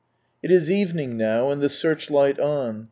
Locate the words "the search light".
1.61-2.39